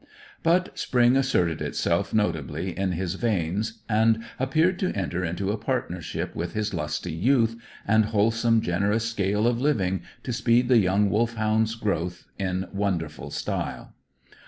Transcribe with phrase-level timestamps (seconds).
[0.41, 6.33] But spring asserted itself notably in his veins, and appeared to enter into a partnership
[6.33, 7.55] with his lusty youth,
[7.87, 13.93] and wholesome, generous scale of living, to speed the young Wolfhound's growth in wonderful style.